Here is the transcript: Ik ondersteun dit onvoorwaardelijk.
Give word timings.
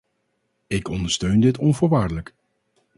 Ik 0.67 0.87
ondersteun 0.87 1.39
dit 1.39 1.57
onvoorwaardelijk. 1.57 2.33